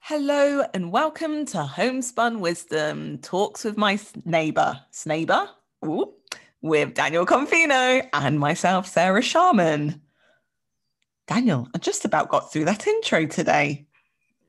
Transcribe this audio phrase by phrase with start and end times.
[0.00, 5.48] Hello and welcome to Homespun Wisdom Talks with my neighbor, Snaber,
[5.84, 6.14] Ooh,
[6.62, 10.00] with Daniel Confino and myself, Sarah Sharman.
[11.26, 13.87] Daniel, I just about got through that intro today.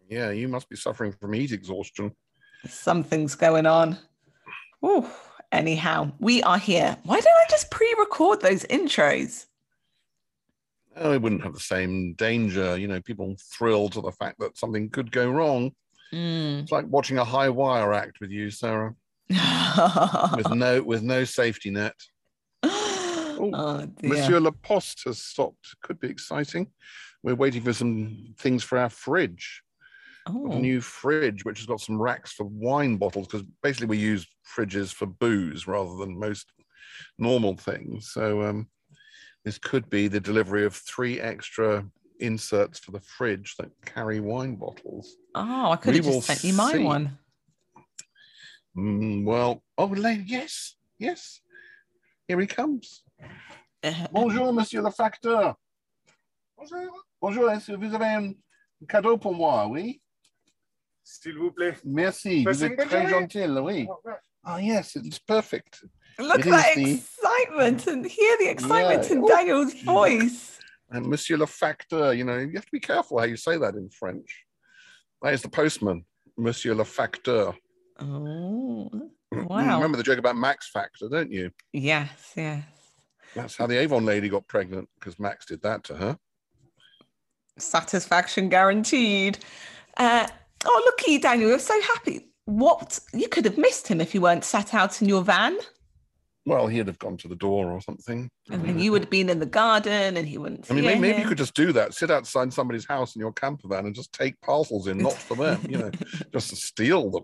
[0.09, 2.11] Yeah, you must be suffering from heat exhaustion.
[2.67, 3.97] Something's going on.
[4.83, 5.07] Ooh,
[5.51, 6.97] anyhow, we are here.
[7.03, 9.45] Why don't I just pre record those intros?
[10.95, 12.75] Oh, it wouldn't have the same danger.
[12.77, 15.71] You know, people thrill to the fact that something could go wrong.
[16.11, 16.63] Mm.
[16.63, 18.95] It's like watching a high wire act with you, Sarah,
[19.29, 21.93] with no with no safety net.
[22.63, 23.87] oh.
[24.01, 25.75] Monsieur Laposte has stopped.
[25.83, 26.67] Could be exciting.
[27.21, 29.61] We're waiting for some things for our fridge.
[30.31, 30.51] Oh.
[30.51, 34.27] A new fridge, which has got some racks for wine bottles, because basically we use
[34.45, 36.51] fridges for booze rather than most
[37.17, 38.11] normal things.
[38.11, 38.67] So um,
[39.43, 41.85] this could be the delivery of three extra
[42.19, 45.15] inserts for the fridge that carry wine bottles.
[45.33, 46.83] Oh, I could We have just sent you my see.
[46.83, 47.17] one.
[48.77, 51.41] Mm, well, oh, yes, yes.
[52.27, 53.01] Here he comes.
[54.11, 55.55] Bonjour, monsieur le facteur.
[56.57, 57.03] Bonjour.
[57.21, 58.33] Bonjour, est-ce que vous avez un
[58.87, 60.01] cadeau pour moi, oui?
[61.11, 61.75] S'il vous plaît.
[61.83, 63.27] Merci, vous Passez êtes une bonne très journée.
[63.27, 63.87] gentil, oui.
[64.43, 65.83] Ah, yes, it's perfect.
[66.19, 69.13] Look It at that is the- excitement and hear the excitement Yeah.
[69.15, 69.27] in Oh.
[69.27, 70.59] Daniel's voice.
[70.91, 73.73] And monsieur le facteur, you know, you have to be careful how you say that
[73.75, 74.45] in French.
[75.23, 76.05] That is the postman,
[76.37, 77.55] monsieur le facteur.
[77.99, 78.89] Oh,
[79.31, 79.75] You wow.
[79.77, 81.51] remember the joke about Max Factor, don't you?
[81.73, 82.63] Yes, yes.
[83.35, 86.17] That's how the Avon lady got pregnant because Max did that to her.
[87.57, 89.39] Satisfaction guaranteed.
[89.97, 90.27] Uh,
[90.65, 92.27] oh, looky, Daniel, we're so happy.
[92.45, 95.57] What you could have missed him if you weren't sat out in your van,
[96.45, 98.27] Well, he'd have gone to the door or something.
[98.49, 100.69] and then you would have been in the garden, and he wouldn't.
[100.71, 101.93] I mean, maybe, maybe you could just do that.
[101.93, 105.35] Sit outside somebody's house in your camper van and just take parcels in, not for
[105.35, 105.91] them, you know,
[106.33, 107.23] just to steal them.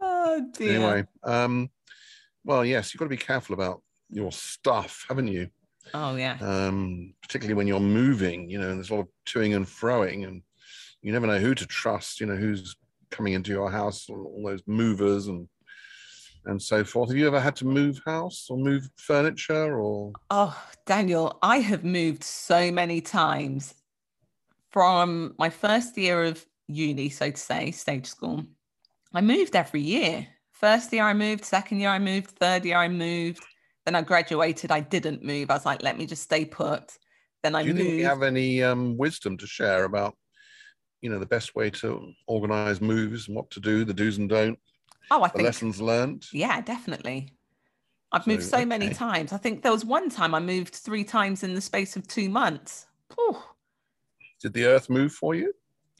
[0.00, 0.72] Oh dear.
[0.76, 1.70] Anyway, um,
[2.44, 5.48] well, yes, you've got to be careful about your stuff, haven't you?
[5.94, 6.38] Oh yeah.
[6.40, 10.26] Um, particularly when you're moving, you know, and there's a lot of toing and froing,
[10.26, 10.42] and
[11.02, 12.76] you never know who to trust, you know, who's
[13.10, 15.48] coming into your house, all those movers and
[16.44, 17.08] and so forth.
[17.08, 21.84] Have you ever had to move house or move furniture or Oh, Daniel, I have
[21.84, 23.74] moved so many times
[24.70, 28.44] from my first year of uni, so to say, stage school.
[29.14, 30.26] I moved every year.
[30.52, 33.44] First year I moved, second year I moved, third year I moved.
[33.84, 35.50] Then I graduated, I didn't move.
[35.50, 36.96] I was like, let me just stay put.
[37.42, 37.86] Then I do you moved.
[37.86, 40.16] think you have any um, wisdom to share about,
[41.02, 44.28] you know, the best way to organize moves and what to do, the do's and
[44.28, 44.58] don't,
[45.10, 46.26] oh, I the think lessons learned?
[46.32, 47.28] Yeah, definitely.
[48.12, 49.32] I've moved So, so many times.
[49.32, 52.28] I think there was one time I moved three times in the space of two
[52.28, 52.86] months.
[53.14, 53.36] Whew.
[54.40, 55.52] Did the earth move for you?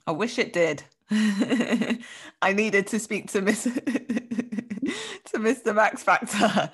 [0.07, 0.83] I wish it did.
[1.11, 5.75] I needed to speak to Miss to Mr.
[5.75, 6.71] Max Factor.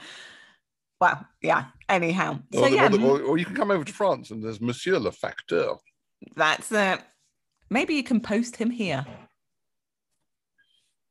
[0.99, 1.65] Well, yeah.
[1.87, 4.99] Anyhow, so or, yeah, or- or you can come over to France and there's Monsieur
[4.99, 5.77] le Facteur.
[6.35, 7.01] that's it.
[7.69, 9.05] Maybe you can post him here.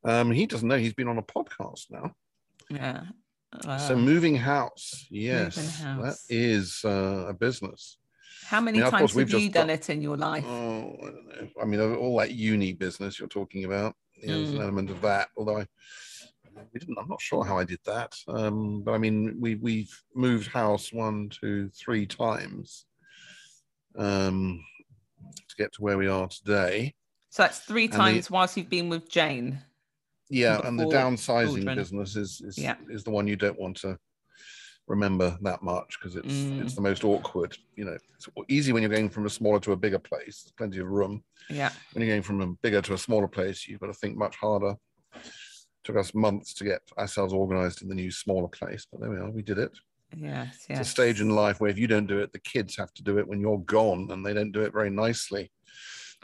[0.05, 2.15] Um, he doesn't know he's been on a podcast now.
[2.71, 3.03] Yeah.
[3.79, 6.03] so moving house, yes, house.
[6.29, 7.97] that is uh, a business.
[8.47, 10.45] how many yeah, of times have you done got- it in your life?
[10.47, 10.97] Oh,
[11.59, 11.63] I.
[11.63, 14.63] I mean, all that uni business you're talking about, yeah, there's an Mm.
[14.63, 15.29] element of that.
[15.37, 15.67] Although I,
[16.73, 18.15] we didn't, I'm not sure how I did that.
[18.29, 22.85] Um, but I mean, we we've moved house one, two, three times
[23.97, 24.63] um,
[25.59, 26.95] get to where we are today.
[27.31, 29.59] So that's three the- times whilst you've been with Jane.
[30.31, 31.77] Yeah, and the downsizing children.
[31.77, 32.77] business is is, Yeah.
[32.91, 33.99] is the one you don't want to
[34.87, 36.63] remember that much because it's Mm.
[36.63, 37.57] it's the most awkward.
[37.77, 40.43] You know, it's easy when you're going from a smaller to a bigger place.
[40.43, 41.25] There's plenty of room.
[41.51, 41.73] Yeah.
[41.93, 44.37] When you're going from a bigger to a smaller place, you've got to think much
[44.37, 44.77] harder.
[45.85, 49.17] Took us months to get ourselves organized in the new smaller place, but there we
[49.17, 49.31] are.
[49.31, 49.73] We did it.
[50.17, 50.67] Yes.
[50.69, 53.03] It's a stage in life where if you don't do it, the kids have to
[53.03, 55.51] do it when you're gone, and they don't do it very nicely.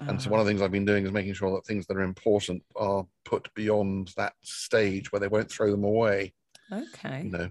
[0.00, 1.96] And so one of the things I've been doing is making sure that things that
[1.96, 6.34] are important are put beyond that stage where they won't throw them away.
[6.72, 7.22] okay.
[7.24, 7.50] You know,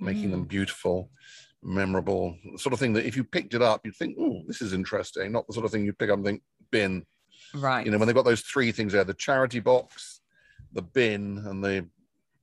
[0.00, 0.30] making Mm.
[0.30, 1.10] them beautiful,
[1.62, 4.62] memorable, the sort of thing that if you picked it up, you'd think, "Oh, this
[4.62, 7.04] is interesting." Not the sort of thing you pick up and think, "Bin."
[7.54, 7.84] Right.
[7.84, 10.20] You know, when they've got those three things there: the charity box,
[10.72, 11.82] the bin, and they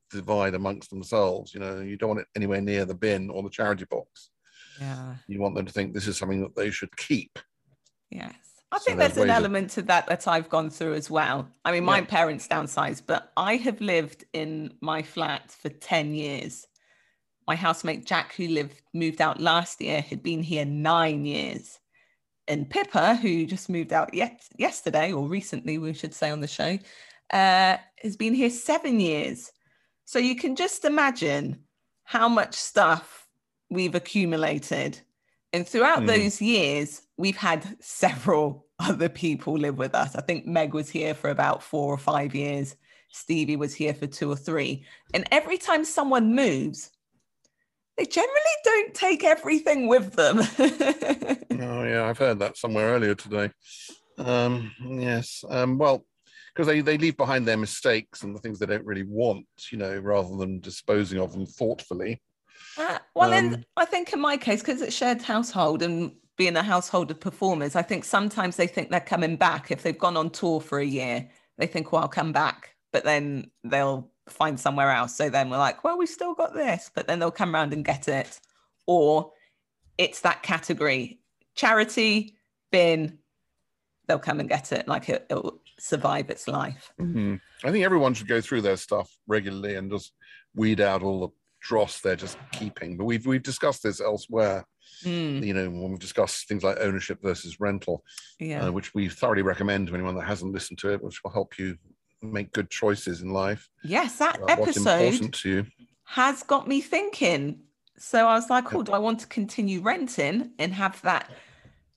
[0.10, 1.54] divide amongst themselves.
[1.54, 4.30] You know, you don't want it anywhere near the bin or the charity box.
[4.80, 5.16] yeah.
[5.28, 7.38] You want them to think this is something that they should keep.
[8.10, 8.34] Yes.
[8.72, 11.50] I So think there's an element to that that I've gone through as well.
[11.66, 12.06] I mean, my Yeah.
[12.06, 16.66] parents downsized, but I have lived in my flat for 10 years.
[17.48, 21.80] My housemate Jack, who lived moved out last year, had been here nine years.
[22.48, 26.48] And Pippa, who just moved out yet yesterday or recently, we should say on the
[26.48, 26.78] show,
[27.32, 29.52] uh, has been here seven years.
[30.10, 31.66] So you can just imagine
[32.04, 33.28] how much stuff
[33.70, 35.00] we've accumulated.
[35.54, 36.08] And throughout Hmm.
[36.08, 40.16] those years, we've had several other people live with us.
[40.16, 42.76] I think Meg was here for about four or five years.
[43.12, 44.84] Stevie was here for two or three.
[45.14, 46.90] And every time someone moves,
[47.96, 50.40] they generally don't take everything with them.
[51.62, 53.52] Oh yeah, I've heard that somewhere earlier today.
[54.18, 55.44] Um, yes.
[55.48, 56.06] Um, well,
[56.60, 59.78] because they, they leave behind their mistakes and the things they don't really want, you
[59.78, 62.22] know, rather than disposing of them thoughtfully.
[62.78, 66.58] Uh, well, in, Um, I think in my case, because it's shared household and being
[66.58, 69.72] a household of performers, I think sometimes they think they're coming back.
[69.72, 73.06] If they've gone on tour for a year, they think, well, I'll come back, but
[73.06, 75.16] then they'll find somewhere else.
[75.16, 77.86] So then we're like, well, we've still got this, but then they'll come around and
[77.86, 78.38] get it.
[78.86, 79.32] Or
[79.98, 81.22] it's that category
[81.56, 82.36] charity,
[82.70, 83.19] bin,
[84.10, 84.88] they'll come and get it.
[84.88, 86.92] Like it, it'll survive its life.
[87.00, 87.40] Mhm.
[87.64, 90.12] I think everyone should go through their stuff regularly and just
[90.56, 91.30] weed out all the
[91.62, 92.98] dross they're just keeping.
[92.98, 94.66] But we've we've discussed this elsewhere.
[95.06, 98.04] Mm, You know, when we've discussed things like ownership versus rental,
[98.40, 98.66] yeah.
[98.68, 101.58] uh, which we thoroughly recommend to anyone that hasn't listened to it, which will help
[101.60, 101.78] you
[102.22, 103.70] make good choices in life.
[103.84, 105.32] yes, that episode.
[105.32, 105.66] to you.
[106.04, 107.60] has got me thinking.
[107.98, 111.30] So I was like, oh, do I want to continue renting and have that,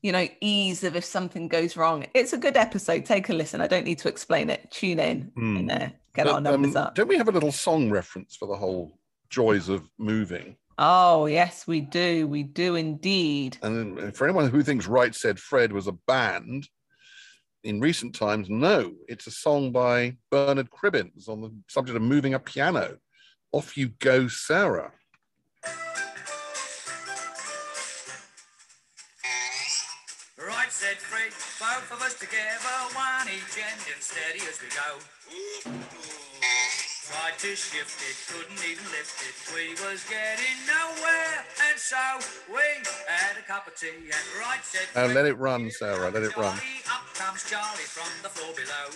[0.02, 2.06] you know, ease of if something goes wrong?
[2.14, 3.04] It's a good episode.
[3.04, 3.60] Take a listen.
[3.60, 4.70] I don't need to explain it.
[4.70, 5.56] Tune in Hmm.
[5.56, 6.94] and uh, get But, our numbers um, up.
[6.94, 8.98] Don't we have a little song reference for the whole
[9.30, 10.56] joys of moving?
[10.78, 12.26] Oh, yes, we do.
[12.26, 13.58] We do indeed.
[13.62, 16.68] And for anyone who thinks Right Said Fred was a band
[17.62, 22.34] in recent times, no, it's a song by Bernard Cribbins on the subject of moving
[22.34, 22.96] a piano.
[23.52, 24.92] Off you go, Sarah.
[30.82, 31.30] Said Fred,
[31.62, 34.98] both of us together, one each end and steady as we go.
[37.06, 39.30] Tried to shift it, couldn't even lift it.
[39.54, 42.02] We was getting nowhere, and so
[42.50, 43.94] we had a cup of tea.
[43.94, 46.58] And right said Now let it run, Sarah, let it run.
[46.90, 48.90] Up comes Charlie from the floor below.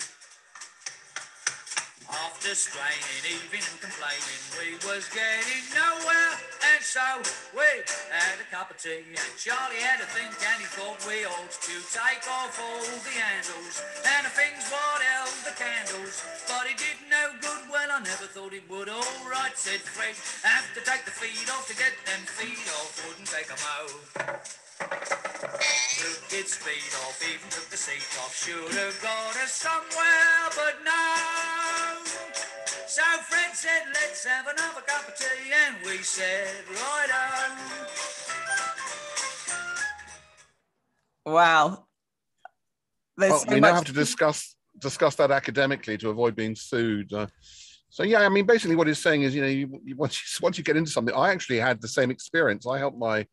[2.06, 6.38] After straining, even and complaining, we was getting nowhere,
[6.70, 7.02] and so
[7.50, 7.82] we
[8.14, 9.02] had a cup of tea.
[9.10, 13.14] And Charlie had a think, and he thought we ought to take off all the
[13.18, 16.22] handles and the things what held the candles.
[16.46, 17.66] But it did no good.
[17.66, 18.88] Well, I never thought it would.
[18.88, 20.14] All right, said Fred.
[20.46, 22.94] Have to take the feet off to get them feet off.
[23.02, 24.65] Wouldn't take 'em out.
[24.78, 28.34] Took its feet off, even took the seat off.
[28.36, 32.04] Should have got us somewhere, but no.
[32.86, 37.56] So Fred said, let's have another cup of tea, and we said, right on.
[41.32, 41.86] Wow.
[43.16, 47.12] There's Well, so we now have to discuss discuss that academically to avoid being sued.
[47.12, 47.26] Uh,
[47.88, 50.42] so yeah, I mean, basically, what he's saying is, you know, you, you, once you
[50.42, 52.66] once you get into something, I actually had the same experience.
[52.66, 53.26] I helped my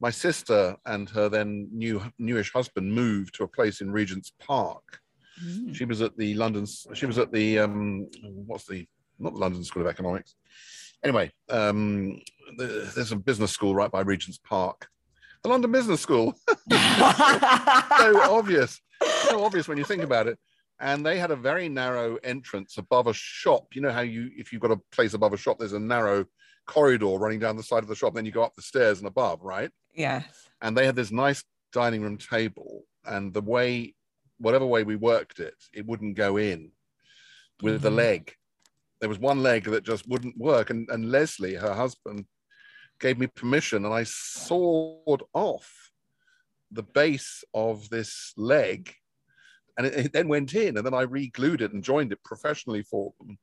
[0.00, 5.00] my sister and her then new newish husband moved to a place in Regent's Park.
[5.44, 5.74] Mm.
[5.74, 6.66] She was at the London.
[6.94, 8.08] She was at the um,
[8.46, 8.86] what's the
[9.18, 10.34] not the London School of Economics.
[11.04, 12.20] Anyway, um,
[12.56, 14.88] the, there's a business school right by Regent's Park,
[15.42, 16.34] the London Business School.
[16.48, 16.56] so
[18.22, 18.80] obvious,
[19.28, 20.38] so obvious when you think about it.
[20.82, 23.74] And they had a very narrow entrance above a shop.
[23.74, 26.24] You know how you, if you've got a place above a shop, there's a narrow
[26.74, 28.14] corridor running down the side of the shop.
[28.14, 29.70] Then you go up the stairs and above, right?
[29.94, 30.24] yes.
[30.62, 32.72] and they had this nice dining room table
[33.04, 33.94] and the way
[34.38, 36.70] whatever way we worked it it wouldn't go in
[37.62, 37.96] with the Mhm.
[38.04, 38.22] leg
[39.00, 42.24] there was one leg that just wouldn't work and, and leslie her husband
[43.00, 45.68] gave me permission and i sawed off
[46.70, 48.80] the base of this leg
[49.80, 52.82] and it, it then went in and then i re-glued it and joined it professionally
[52.82, 53.38] for them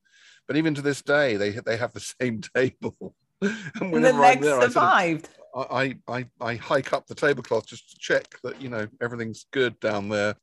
[0.47, 4.21] but even to this day they they have the same table and the whenever I'm
[4.21, 5.29] legs there, I sort of- survived.
[5.55, 9.79] I, I I hike up the tablecloth just to check that you know everything's good
[9.79, 10.35] down there,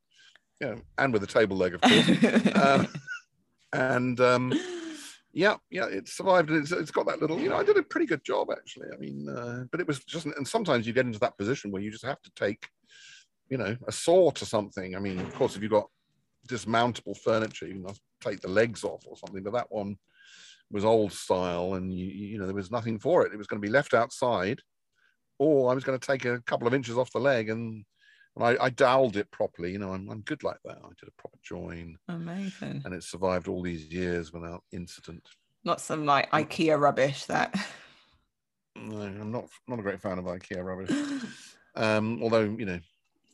[0.60, 2.56] you know, and with the table leg, of course.
[2.56, 2.88] um,
[3.72, 4.52] and um,
[5.32, 7.38] yeah, yeah, it survived, and it's, it's got that little.
[7.38, 8.88] You know, I did a pretty good job actually.
[8.92, 11.82] I mean, uh, but it was just, and sometimes you get into that position where
[11.82, 12.68] you just have to take,
[13.48, 14.96] you know, a saw to something.
[14.96, 15.88] I mean, of course, if you've got
[16.48, 19.42] dismountable furniture, you can take the legs off or something.
[19.42, 19.96] But that one
[20.70, 23.32] was old style, and you, you know, there was nothing for it.
[23.32, 24.60] It was going to be left outside
[25.38, 27.84] or I was going to take a couple of inches off the leg and
[28.36, 29.72] And I, I doweled it properly.
[29.72, 30.78] You know, I'm, I'm good like that.
[30.78, 32.82] I did a proper join, Amazing.
[32.84, 35.28] and it survived all these years without incident.
[35.64, 37.54] Not some like IKEA rubbish that.
[38.76, 40.90] No, I'm not not a great fan of IKEA rubbish.
[41.76, 42.78] Um, although you know,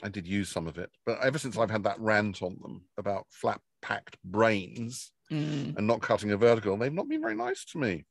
[0.03, 0.91] I did use some of it.
[1.07, 5.77] But ever since I've had that rant on them about flat packed brains Mm.
[5.77, 8.05] and not cutting a vertical, they've not been very nice to me.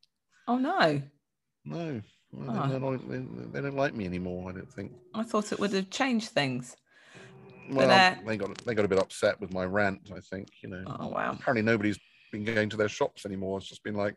[0.47, 1.01] Oh no.
[1.65, 2.67] No, Well, Ah.
[2.67, 3.17] they're not, they,
[3.51, 4.49] they don't like me anymore.
[4.49, 4.93] I don't think.
[5.13, 6.77] I thought it would have changed things.
[7.69, 10.09] Well, uh, they got they got a bit upset with my rant.
[10.15, 10.83] I think you know.
[10.87, 11.33] Oh wow.
[11.33, 11.99] Apparently, nobody's
[12.31, 13.57] been going to their shops anymore.
[13.59, 14.15] It's just been like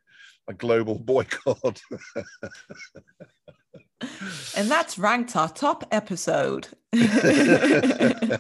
[0.49, 1.83] a global boycott.
[4.57, 6.69] And that's ranked our top episode.
[6.93, 8.39] you know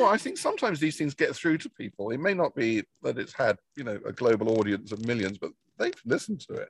[0.00, 0.12] what?
[0.12, 2.10] I think sometimes these things get through to people.
[2.10, 5.50] It may not be that it's had, you know, a global audience of millions, but
[5.78, 6.68] they've listened to it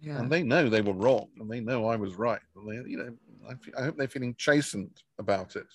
[0.00, 0.18] yeah.
[0.18, 2.40] and they know they were wrong and they know I was right.
[2.54, 3.14] And they, you know,
[3.48, 5.66] I, I hope they're feeling chastened about it.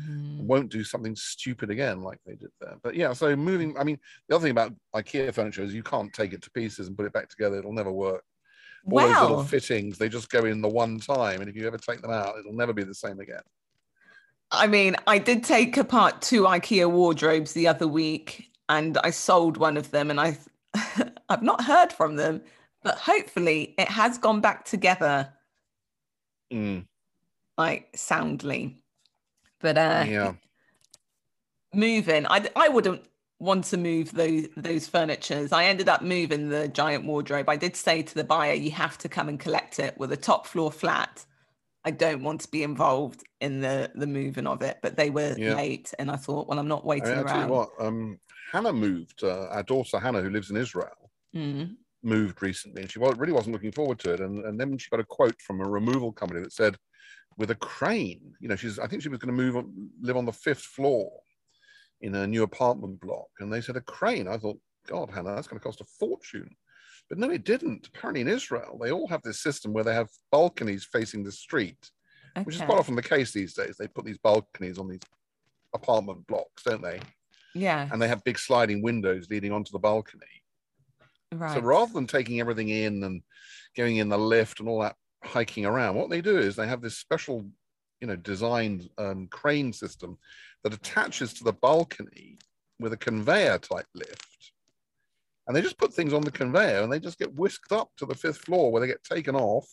[0.00, 0.44] Mm.
[0.44, 2.76] Won't do something stupid again like they did there.
[2.82, 3.76] But yeah, so moving.
[3.78, 6.88] I mean, the other thing about IKEA furniture is you can't take it to pieces
[6.88, 7.58] and put it back together.
[7.58, 8.24] It'll never work.
[8.90, 11.78] All those little fittings, they just go in the one time, and if you ever
[11.78, 13.42] take them out, it'll never be the same again.
[14.50, 19.56] I mean, I did take apart two IKEA wardrobes the other week and I sold
[19.56, 20.38] one of them and I
[21.28, 22.42] I've not heard from them,
[22.82, 25.32] but hopefully it has gone back together
[26.52, 26.86] Mm,
[27.56, 28.82] like soundly.
[29.60, 30.32] But uh yeah.
[31.72, 33.02] moving, I I wouldn't
[33.40, 35.50] want to move those those furnitures.
[35.50, 37.48] I ended up moving the giant wardrobe.
[37.48, 40.16] I did say to the buyer, you have to come and collect it with a
[40.16, 41.24] top floor flat.
[41.82, 45.34] I don't want to be involved in the the moving of it, but they were
[45.38, 45.54] Yeah.
[45.54, 47.50] late, and I thought, well, I'm not waiting tell you around.
[47.50, 48.20] what, um,
[48.52, 51.76] Hannah moved, uh, our daughter Hannah, who lives in Israel, Mm.
[52.02, 54.20] moved recently and she really wasn't looking forward to it.
[54.20, 56.76] And, and then she got a quote from a removal company that said,
[57.38, 60.16] with a crane, you know, she's, I think she was going to move on, live
[60.16, 61.10] on the fifth floor
[62.00, 63.28] in a new apartment block.
[63.40, 64.28] And they said, a crane.
[64.28, 66.54] I thought, God, Hannah, that's going to cost a fortune.
[67.08, 67.88] But no, it didn't.
[67.88, 71.90] Apparently in Israel, they all have this system where they have balconies facing the street,
[72.44, 73.76] which is quite often the case these days.
[73.76, 75.00] They put these balconies on these
[75.74, 77.00] apartment blocks, don't they?
[77.52, 80.22] Yeah, and they have big sliding windows leading onto the balcony.
[81.32, 81.54] right.
[81.54, 83.22] So rather than taking everything in and
[83.76, 86.80] going in the lift and all that hiking around, what they do is they have
[86.80, 87.44] this special,
[88.00, 90.18] you know, designed um, crane system
[90.62, 92.38] that attaches to the balcony
[92.78, 94.52] with a conveyor type lift.
[95.46, 98.06] And they just put things on the conveyor and they just get whisked up to
[98.06, 99.68] the fifth floor where they get taken off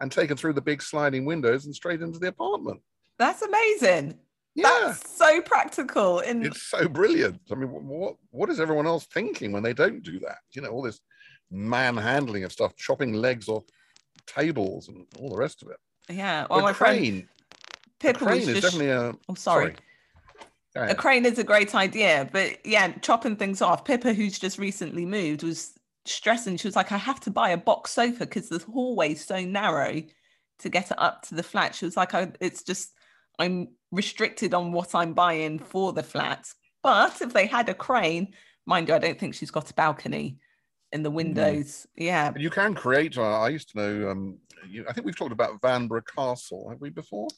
[0.00, 2.80] and taken through the big sliding windows and straight into the apartment.
[3.18, 4.18] That's amazing.
[4.54, 4.68] Yeah.
[4.86, 6.20] That's so practical.
[6.20, 7.40] And it's so brilliant.
[7.50, 10.38] I mean, what what is everyone else thinking when they don't do that?
[10.52, 11.00] You know, all this
[11.50, 13.64] manhandling of stuff, chopping legs off
[14.26, 15.78] tables and all the rest of it.
[16.08, 17.28] yeah, well, But my friend crane,
[18.00, 18.72] Pippa crane was is just.
[18.72, 19.14] definitely a.
[19.28, 19.74] oh, sorry.
[20.74, 23.84] Go A crane is a great idea, but yeah, chopping things off.
[23.84, 25.72] Pippa, who's just recently moved, was
[26.06, 26.56] stressing.
[26.56, 30.02] She was like, I have to buy a box sofa because the hallway's so narrow
[30.60, 31.74] to get it up to the flat.
[31.74, 32.92] She was like, I, it's just,
[33.38, 36.46] I'm restricted on what I'm buying for the flat.
[36.82, 40.38] But if they had a crane, mind you, I don't think she's got a balcony
[40.92, 41.86] in the windows.
[41.96, 43.18] Yeah, you can create.
[43.18, 44.10] Uh, I used to know.
[44.10, 44.38] Um,
[44.68, 47.28] you, I think we've talked about Vanbrugh Castle, have we before?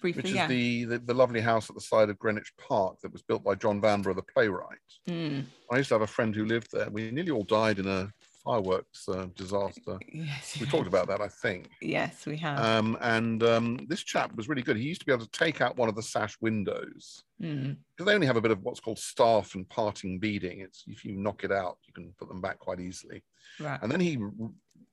[0.00, 0.46] briefly, Which is yeah.
[0.46, 3.54] the, the the lovely house at the side of Greenwich Park that was built by
[3.56, 4.78] John Vanbrugh, the playwright.
[5.08, 6.88] Mm, I used to have a friend who lived there.
[6.90, 8.10] We nearly all died in a
[8.44, 9.98] fireworks uh, disaster.
[10.12, 11.68] yes, We talked about that, I think.
[11.82, 12.58] Yes, we have.
[12.58, 14.76] Um, and um, this chap was really good.
[14.78, 18.04] He used to be able to take out one of the sash windows Mm, because
[18.06, 20.60] they only have a bit of what's called staff and parting beading.
[20.60, 23.22] It's if you knock it out, you can put them back quite easily.
[23.58, 23.78] right.
[23.82, 24.18] And then he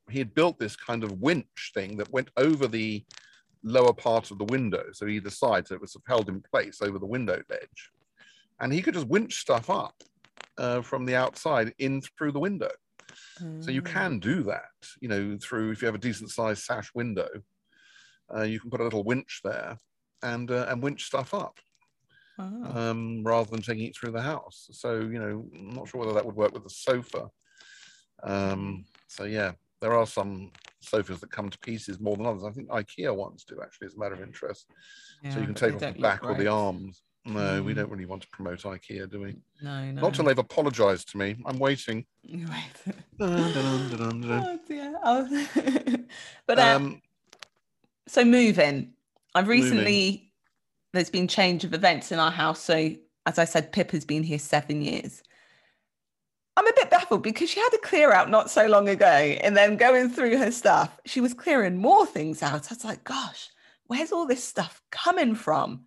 [0.10, 3.04] he had built this kind of winch thing that went over the
[3.64, 7.00] lower part of the window, so either side, so it was held in place over
[7.00, 7.92] the window ledge,
[8.60, 9.96] and he could just winch stuff up
[10.58, 12.70] uh, from the outside in through the window.
[13.60, 14.72] So you Mm, can do that,
[15.02, 17.28] you know, through if you have a decent sized sash window,
[18.36, 19.78] uh, you can put a little winch there
[20.24, 21.60] and uh, and winch stuff up
[22.40, 22.90] oh.
[22.90, 24.70] um, rather than taking it through the house.
[24.72, 27.30] So you know, I'm not sure whether that would work with a sofa.
[28.24, 32.44] Um, so yeah, there are some sofas that come to pieces more than others.
[32.44, 34.68] I think IKEA ones do actually, as a matter of interest.
[35.32, 37.02] so you can take off the back or the arms.
[37.26, 37.76] No, we Mm.
[37.76, 39.36] don't really want to promote IKEA, do we?
[39.62, 40.02] No, no.
[40.02, 41.36] Not till they've apologised to me.
[41.46, 42.06] I'm waiting.
[42.32, 42.72] Right.
[43.20, 44.44] Dun, dun, dun, dun, dun.
[44.48, 44.96] oh dear.
[45.04, 45.48] Oh.
[46.48, 47.02] but uh, Um,
[48.08, 48.94] so moving.
[49.36, 49.62] I've moving.
[49.64, 50.32] recently
[50.94, 52.62] there's been change of events in our house.
[52.62, 52.92] So
[53.26, 55.22] as I said, Pip has been here seven years.
[56.58, 59.56] I'm a bit baffled because she had a clear out not so long ago, and
[59.56, 62.72] then going through her stuff, she was clearing more things out.
[62.72, 63.50] I was like, gosh,
[63.86, 65.86] where's all this stuff coming from?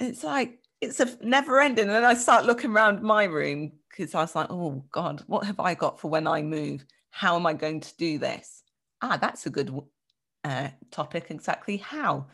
[0.00, 1.84] it's like it's a never ending.
[1.84, 5.44] And then I start looking around my room because I was like, oh God, what
[5.44, 6.84] have I got for when I move?
[7.10, 8.62] How am I going to do this?
[9.02, 9.70] Ah, that's a good
[10.44, 11.26] uh, topic.
[11.28, 12.26] Exactly how.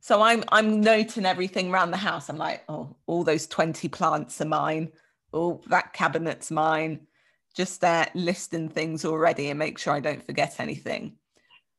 [0.00, 2.28] So I'm I'm noting everything around the house.
[2.28, 4.92] I'm like, oh, all those 20 plants are mine.
[5.32, 7.06] Oh, that cabinet's mine.
[7.54, 11.16] Just there listing things already and make sure I don't forget anything.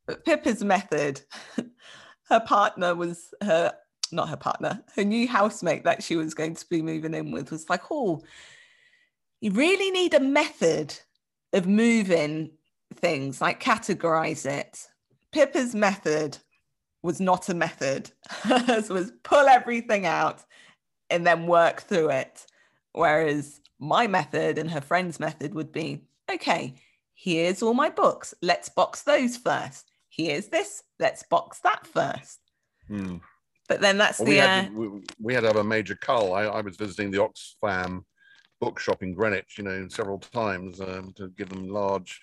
[0.06, 1.22] But Pippa's method,
[2.30, 3.74] her partner was her
[4.12, 7.52] not her partner, her new housemate that she was going to be moving in with
[7.52, 8.22] was like, oh,
[9.40, 10.94] you really need a method
[11.54, 12.52] of moving
[12.96, 14.88] things, like categorize it.
[15.32, 16.38] Pippa's method
[17.04, 18.12] was not a method.
[18.30, 20.44] Hers was pull everything out
[21.10, 22.46] and then work through it.
[22.94, 26.76] Whereas my method and her friend's method would be okay,
[27.14, 28.34] here's all my books.
[28.42, 29.92] Let's box those first.
[30.10, 30.84] Here's this.
[31.00, 32.40] Let's box that first.
[32.88, 33.18] Hmm.
[33.70, 34.32] But then that's Well, the.
[34.32, 34.90] we, uh, had, we,
[35.22, 36.34] we had to have a major cull.
[36.34, 38.04] I, I was visiting the Oxfam
[38.60, 42.22] bookshop in Greenwich, you know, several times um, to give them large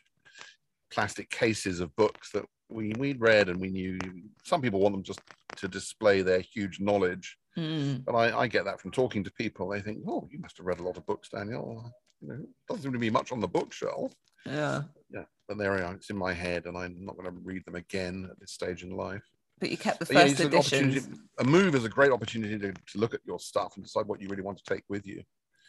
[0.90, 3.98] plastic cases of books that we we'd read and we knew.
[4.44, 5.20] Some people want them just
[5.56, 9.68] to display their huge knowledge, mm, but I, I get that from talking to people.
[9.68, 12.82] They think, "Oh, you must have read a lot of books, Daniel." You know, doesn't
[12.82, 14.12] seem to be much on the bookshelf.
[14.46, 14.82] yeah.
[15.10, 15.94] Yeah, but there we are.
[15.94, 18.82] It's in my head, and I'm not going to read them again at this stage
[18.82, 19.22] in life.
[19.60, 21.20] But you kept the But first opportunity- editions.
[21.38, 24.20] A move is a great opportunity to, to look at your stuff and decide what
[24.20, 25.22] you really want to take with you.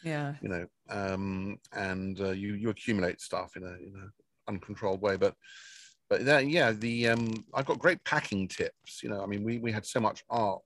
[0.04, 0.34] Yeah.
[0.42, 4.10] You know, um, and uh, you you accumulate stuff in a in an
[4.48, 5.16] uncontrolled way.
[5.16, 5.34] But
[6.08, 9.02] but that, yeah, the um, I've got great packing tips.
[9.02, 10.62] You know, I mean, we we had so much art.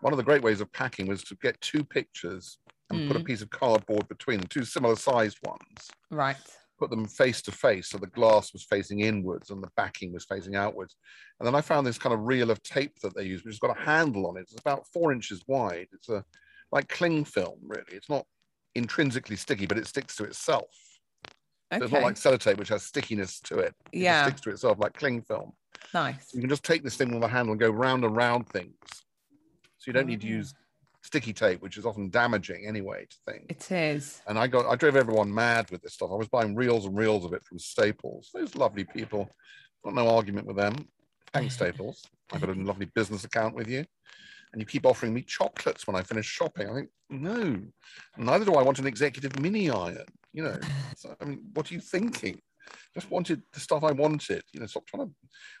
[0.00, 2.58] One of the great ways of packing was to get two pictures
[2.90, 3.26] and put a Mm.
[3.26, 6.36] piece of cardboard between them, two similar sized ones Right.
[6.78, 10.24] put them face to face so the glass was facing inwards and the backing was
[10.24, 10.94] facing outwards
[11.38, 13.58] and then i found this kind of reel of tape that they use which has
[13.58, 16.24] got a handle on it it's about four inches wide it's a
[16.70, 18.24] like cling film really it's not
[18.76, 20.70] intrinsically sticky but it sticks to itself
[21.70, 21.80] Okay.
[21.80, 24.22] so it's not like sellotape which has stickiness to it it yeah.
[24.26, 25.52] sticks to itself like cling film
[25.92, 26.32] Nice.
[26.32, 28.76] you can just take this thing with a handle and go round and round things
[29.78, 30.30] so you don't need to Oh.
[30.30, 30.54] use
[31.02, 34.20] sticky tape which is often damaging anyway to things It is.
[34.26, 36.10] and I got I drove everyone mad with this stuff.
[36.12, 38.30] I was buying reels and reels of it from Staples.
[38.34, 39.30] Those lovely people.
[39.84, 40.74] Got no argument with them.
[41.32, 42.02] Thanks, Staples.
[42.32, 43.84] I've got a lovely business account with you.
[44.52, 46.68] And you keep offering me chocolates when I finish shopping.
[46.68, 47.60] I think, no,
[48.16, 50.04] neither do I want an executive mini iron.
[50.32, 50.58] You know,
[50.96, 52.40] so, I mean, what are you thinking?
[52.94, 54.42] Just wanted the stuff I wanted.
[54.52, 55.12] You know, stop trying to,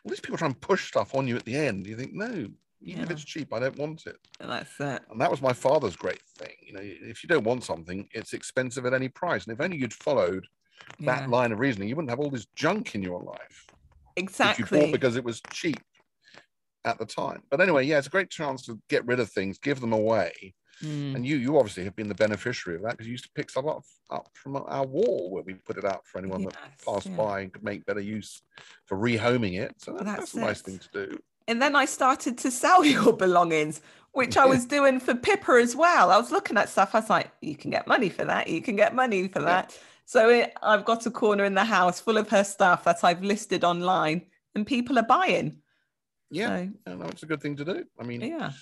[0.04, 1.86] all these people trying to push stuff on you at the end.
[1.86, 2.48] You think, no,
[2.80, 4.16] even if it's cheap, I don't want it.
[4.38, 5.02] That's it.
[5.10, 6.54] And that was my father's great thing.
[6.62, 9.44] You know, if you don't want something, it's expensive at any price.
[9.46, 10.46] And if only you'd followed
[11.00, 11.26] that Yeah.
[11.26, 13.74] line of reasoning, you wouldn't have all this junk in your life that
[14.16, 14.80] you Exactly.
[14.80, 15.80] bought because it was cheap
[16.84, 17.42] at the time.
[17.50, 20.54] But anyway, yeah, it's a great chance to get rid of things, give them away.
[20.82, 23.30] Mm, And you, you obviously have been the beneficiary of that because you used to
[23.34, 26.56] pick stuff up, up from our wall where we put it out for anyone that
[26.86, 27.16] passed yeah.
[27.16, 28.42] by and could make better use
[28.86, 29.74] for rehoming it.
[29.78, 31.18] So that- That's that's, a nice thing to do.
[31.48, 33.80] And then I started to sell your belongings,
[34.12, 36.12] which I was doing for Pippa as well.
[36.12, 36.94] I was looking at stuff.
[36.94, 38.46] I was like, you can get money for that.
[38.46, 39.76] You can get money for that.
[40.04, 43.22] So it, I've got a corner in the house full of her stuff that I've
[43.22, 44.22] listed online
[44.54, 45.58] and people are buying.
[46.30, 47.84] Yeah, So, no, it's a good thing to do.
[47.98, 48.52] I mean, yeah.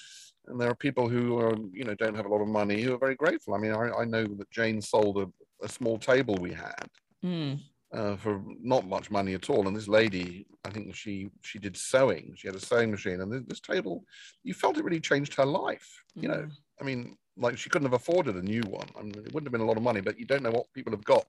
[0.47, 2.95] and there are people who are, you know don't have a lot of money who
[2.95, 3.55] are very grateful.
[3.55, 5.29] I mean, I, I know that Jane sold a,
[5.65, 6.89] a small table we had
[7.25, 7.59] Mm,
[7.93, 11.77] uh, for not much money at all, and this lady, I think she she did
[11.77, 12.35] sewing.
[12.37, 14.05] She had a sewing machine, and this, this table,
[14.43, 16.03] you felt it really changed her life.
[16.15, 18.89] You know, mm, I mean, like she couldn't have afforded a new one.
[18.99, 20.73] I mean, it wouldn't have been a lot of money, but you don't know what
[20.75, 21.27] people have got.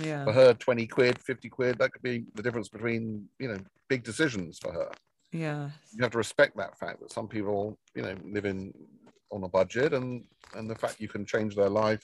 [0.00, 0.24] yeah.
[0.24, 4.02] For her, twenty quid, fifty quid, that could be the difference between you know big
[4.02, 4.90] decisions for her.
[5.32, 5.70] Yeah.
[5.92, 8.72] you have to respect that fact that some people you know live in
[9.32, 12.02] on a budget and and the fact you can change their life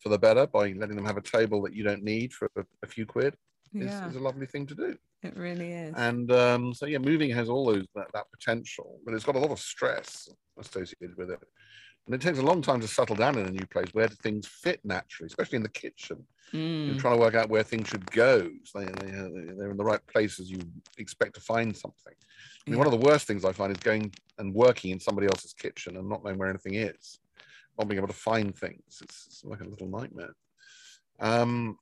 [0.00, 2.64] for the better by letting them have a table that you don't need for a,
[2.82, 3.34] a few quid.
[3.74, 4.08] Is, Yeah.
[4.08, 4.96] is a lovely thing to do.
[5.22, 5.94] It really is.
[5.96, 9.38] and um, so yeah moving has all those that, that potential but it's got a
[9.38, 11.40] lot of stress associated with it.
[12.06, 14.14] And it takes a long time to settle down in a new place where do
[14.22, 16.18] things fit naturally especially in the kitchen.
[16.52, 18.48] You're Mm, trying to work out where things should go.
[18.64, 19.10] So they, they,
[19.56, 20.50] they're in the right places.
[20.50, 20.58] You
[20.98, 22.12] expect to find something.
[22.66, 25.26] I mean, one of the worst things I find is going and working in somebody
[25.26, 27.18] else's kitchen and not knowing where anything is,
[27.78, 29.00] not being able to find things.
[29.02, 30.34] It's, it's like a little nightmare.
[31.20, 31.78] Um,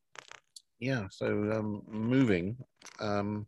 [0.80, 2.56] yeah, so um, moving.
[3.00, 3.46] Um,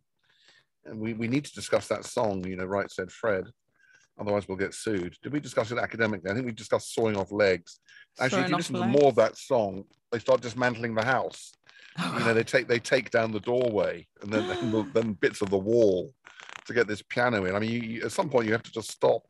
[0.84, 3.46] and we, we need to discuss that song, you know, Right Said Fred.
[4.20, 5.16] Otherwise, we'll get sued.
[5.22, 6.30] Did we discuss it academically?
[6.30, 7.80] I think we discussed sawing off legs.
[8.20, 8.92] Actually, if you listen to legs.
[8.92, 11.52] more of that song, they start dismantling the house
[11.98, 15.12] Oh, you know they take they take down the doorway and then then, the, then
[15.14, 16.12] bits of the wall
[16.66, 18.72] to get this piano in i mean you, you, at some point you have to
[18.72, 19.22] just stop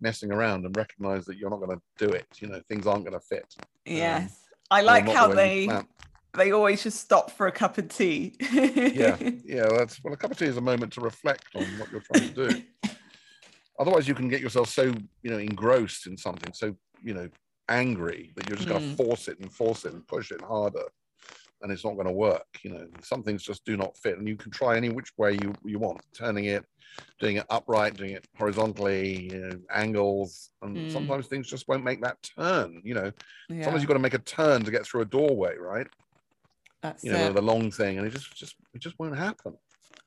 [0.00, 2.26] messing around and recognize that you're not going to do it.
[2.38, 3.54] You know, things aren't going to fit.
[3.84, 4.36] Yes.
[4.70, 5.68] I like not the how they
[6.34, 8.36] they always just stop for a cup of tea.
[8.52, 9.66] Yeah, yeah.
[9.76, 12.32] That's well, a cup of tea is a moment to reflect on what you're trying
[12.32, 12.62] to do.
[13.80, 14.84] Otherwise, you can get yourself so
[15.22, 17.28] you know engrossed in something, so you know
[17.68, 18.96] angry that you're just going to Mm.
[18.96, 20.84] force it and force it and push it harder,
[21.62, 22.46] and it's not going to work.
[22.62, 25.32] You know, some things just do not fit, and you can try any which way
[25.34, 26.64] you you want, turning it,
[27.18, 30.90] doing it upright, doing it horizontally, you know, angles, and Mm.
[30.92, 32.80] sometimes things just won't make that turn.
[32.84, 33.12] You know,
[33.48, 35.86] yeah, sometimes you've got to make a turn to get through a doorway, right?
[36.82, 37.34] that's You know, it.
[37.34, 39.56] the long thing, and it just just it just won't happen.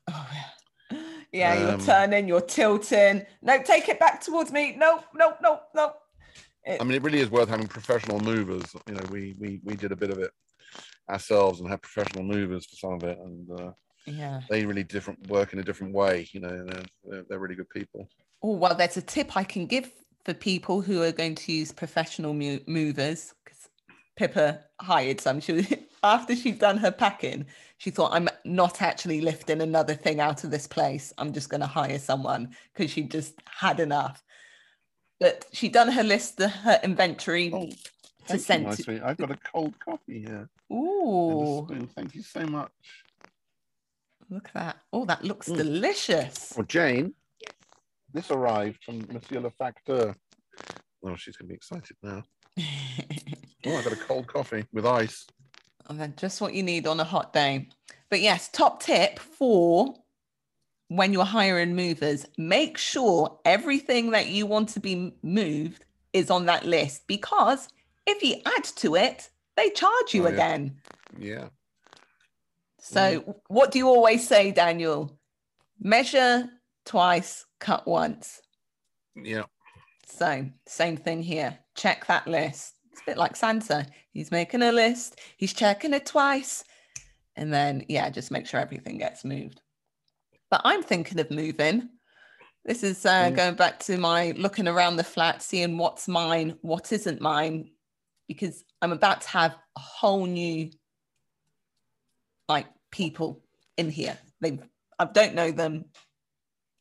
[0.08, 0.98] Oh, yeah.
[1.32, 3.26] Yeah, you're Um, turning, you're tilting.
[3.42, 4.76] No, take it back towards me.
[4.76, 5.94] No, no, no, no.
[6.64, 8.64] It- I mean, it really is worth having professional movers.
[8.86, 10.30] You know, we we we did a bit of it
[11.08, 13.72] ourselves and have professional movers for some of it, and uh,
[14.06, 14.40] yeah.
[14.48, 16.28] they really different work in a different way.
[16.32, 16.66] You know,
[17.04, 18.08] they're, they're, really good people.
[18.42, 19.90] Oh, well, there's a tip I can give
[20.24, 23.68] for people who are going to use professional movers because
[24.16, 25.40] Pippa hired some.
[25.40, 25.66] She
[26.02, 27.46] after she'd done her packing,
[27.78, 31.12] she thought, I'm not actually lifting another thing out of this place.
[31.18, 34.22] I'm just going to hire someone because she just had enough.
[35.18, 37.50] But she'd done her list, the, her inventory.
[37.52, 37.70] Oh,
[38.26, 40.48] to thank send you, my to- I've got a cold coffee here.
[40.70, 41.88] and Ooh.
[41.94, 42.72] Thank you so much.
[44.30, 44.76] look at that.
[44.92, 45.56] Oh, that looks Mm.
[45.56, 46.52] delicious.
[46.56, 47.14] Well, Jane,
[48.12, 50.14] this arrived from Monsieur Le Facteur.
[51.02, 52.22] Oh, she's going to be excited now.
[53.66, 55.26] Oh, I've got a cold coffee with ice.
[55.88, 57.70] And then just what you need on a hot day.
[58.10, 59.94] But yes, top tip for
[60.88, 66.44] when you're hiring movers, make sure everything that you want to be moved is on
[66.44, 67.68] that list because
[68.06, 70.34] if you add to it, they charge you Oh, yeah.
[70.34, 70.76] again.
[71.18, 71.48] Yeah.
[72.80, 75.18] So, what do you always say, Daniel?
[75.80, 76.48] Measure
[76.84, 78.40] twice, cut once.
[79.16, 79.44] Yeah.
[80.06, 81.58] So, same thing here.
[81.76, 82.74] Check that list.
[82.92, 83.86] It's a bit like Santa.
[84.12, 86.62] He's making a list, he's checking it twice,
[87.36, 89.60] and then, yeah, just make sure everything gets moved.
[90.50, 91.88] But I'm thinking of moving.
[92.64, 93.36] This is uh, Mm.
[93.36, 97.70] going back to my looking around the flat, seeing what's mine, what isn't mine,
[98.28, 100.70] because I'm about to have a whole new,
[102.48, 103.42] like, people
[103.76, 104.18] in here.
[104.40, 104.58] They,
[104.98, 105.86] I don't know them.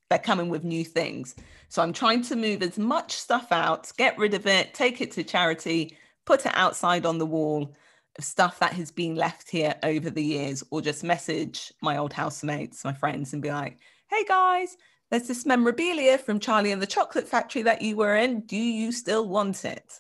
[0.10, 1.36] They're coming with new things.
[1.70, 5.12] So I'm trying to move as much stuff out, get rid of it, take it
[5.14, 7.74] to charity, put it outside on the wall
[8.18, 12.14] of stuff that has been left here over the years, or just message my old
[12.14, 14.78] housemates, my friends, and be like, hey guys,
[15.10, 18.42] there's this memorabilia from Charlie and the Chocolate Factory that you were in.
[18.42, 20.00] Do you still want it?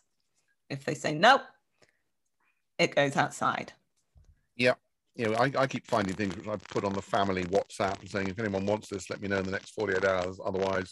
[0.74, 1.40] If they say no,
[2.80, 3.72] it goes outside.
[4.58, 4.74] Yeah.
[5.16, 8.10] You know, I, I keep finding things which I put on the family WhatsApp and
[8.10, 10.40] saying, if anyone wants this, let me know in the next 48 hours.
[10.44, 10.90] Otherwise,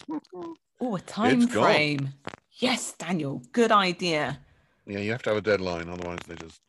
[0.80, 1.64] Oh, a time It's gone.
[1.64, 2.08] frame.
[2.52, 4.38] Yes, Daniel, good idea.
[4.86, 5.88] yeah, you have to have a deadline.
[5.88, 6.60] Otherwise, they just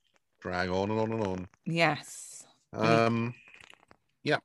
[0.41, 1.47] drag on and on and on.
[1.65, 2.45] Yes.
[2.73, 3.36] Um,
[4.23, 4.38] yeah.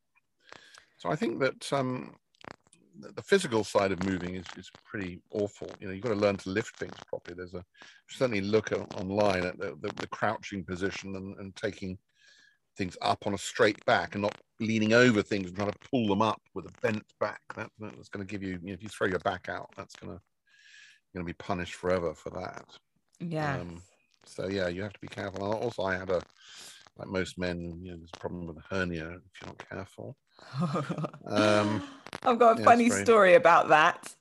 [0.98, 2.14] So I think that um,
[2.98, 5.70] the physical side of moving is, is pretty awful.
[5.80, 7.37] You know, you've got to learn to lift things properly.
[7.37, 7.64] There's a
[8.08, 11.98] certainly look online at the, the, the crouching position and, and taking
[12.76, 16.06] things up on a straight back and not leaning over things and trying to pull
[16.06, 17.40] them up with a bent back.
[17.56, 19.96] That, that's going to give you, you know, if you throw your back out, that's
[19.96, 20.20] going to
[21.14, 22.64] going to be punished forever for that.
[23.18, 23.61] Yeah.
[23.61, 23.82] Um,
[24.24, 25.42] so yeah, you have to be careful.
[25.42, 26.20] Also, I had a
[26.96, 30.16] like most men, you know, there's a problem with a hernia if you're not careful.
[31.27, 31.83] Um,
[32.22, 34.14] I've got a yeah, funny very- story about that.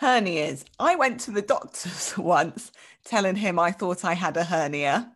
[0.00, 0.64] Hernias.
[0.80, 2.72] I went to the doctor's once
[3.04, 5.12] telling him I thought I had a hernia.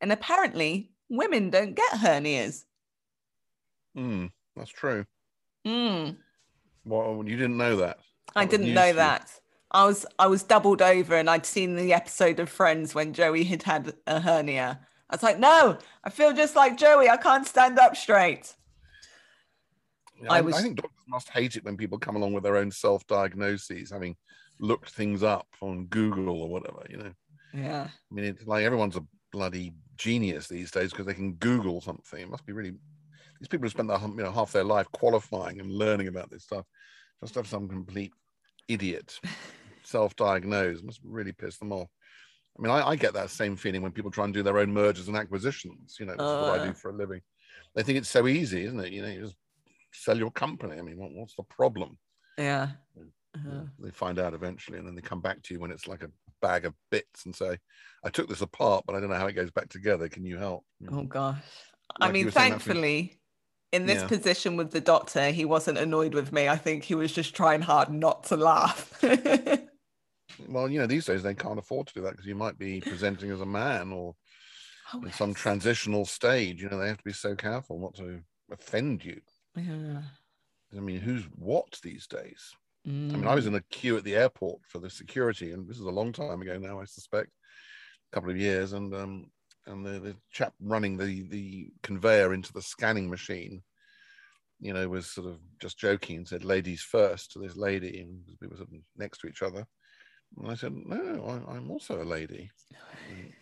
[0.00, 2.64] And apparently, women don't get hernias.
[3.96, 5.04] Mm, that's true.
[5.66, 6.16] Mm,
[6.84, 7.98] Well, you didn't know that.
[8.34, 9.30] I That was didn't know that.
[9.70, 13.44] I was I was doubled over and I'd seen the episode of Friends when Joey
[13.44, 14.80] had had a hernia.
[15.12, 17.10] I was like, no, I feel just like Joey.
[17.10, 18.54] I can't stand up straight.
[20.22, 22.56] Yeah, I was- I think doctors must hate it when people come along with their
[22.56, 24.16] own self-diagnoses, having
[24.58, 26.86] looked things up on Google or whatever.
[26.88, 27.12] You know,
[27.52, 27.88] Yeah.
[28.10, 32.20] I mean, it's like everyone's a bloody genius these days because they can Google something.
[32.20, 32.72] It must be really.
[33.38, 36.44] These people have spent their, you know half their life qualifying and learning about this
[36.44, 36.64] stuff.
[37.20, 38.12] Just have some complete
[38.68, 39.18] idiot
[39.82, 41.88] self-diagnose must really piss them off.
[42.58, 44.72] I mean, I, I get that same feeling when people try and do their own
[44.72, 45.96] mergers and acquisitions.
[45.98, 46.66] You know, is what I Uh.
[46.66, 47.20] do for a living.
[47.74, 48.92] They think it's so easy, isn't it?
[48.92, 49.36] You know, you just
[49.92, 50.78] sell your company.
[50.78, 51.98] I mean, what, what's the problem?
[52.36, 52.68] Yeah.
[53.34, 53.62] Uh-huh.
[53.78, 56.10] They find out eventually, and then they come back to you when it's like a
[56.42, 57.56] bag of bits and say,
[58.04, 60.08] "I took this apart, but I don't know how it goes back together.
[60.10, 61.38] Can you help?" Oh gosh.
[61.98, 63.20] Like I mean, were saying, that's when- thankfully,
[63.72, 64.08] in this Yeah.
[64.08, 66.46] position with the doctor, he wasn't annoyed with me.
[66.48, 69.02] I think he was just trying hard not to laugh.
[70.48, 72.80] Well, you know, these days they can't afford to do that because you might be
[72.80, 74.14] presenting as a man or
[74.94, 76.60] Oh, in some transitional stage.
[76.62, 79.20] You know, they have to be so careful not to offend you.
[79.56, 80.02] Yeah.
[80.76, 82.52] I mean, who's what these days?
[82.84, 83.28] I mean, Mm.
[83.28, 85.90] I was in a queue at the airport for the security, and this is a
[85.90, 87.30] long time ago now, I suspect,
[88.10, 89.30] a couple of years, and um,
[89.66, 93.62] and the, the chap running the the conveyor into the scanning machine,
[94.58, 98.20] you know, was sort of just joking and said "ladies first to this lady, and
[98.40, 99.64] we were sort of next to each other,
[100.40, 102.50] and I said, "No, I, I'm also a lady."
[103.08, 103.32] And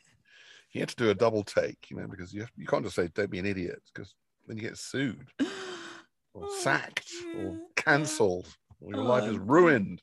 [0.70, 2.96] he had to do a double take, you know, because you have, you can't just
[2.96, 4.14] say "don't be an idiot" because
[4.46, 8.46] then you get sued or Oh, sacked or cancelled
[8.80, 10.02] or your oh, life Oh, is ruined.